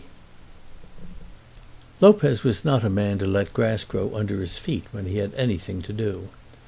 [0.01, 0.05] C.
[2.01, 5.31] Lopez was not a man to let grass grow under his feet when he had
[5.35, 6.29] anything to do.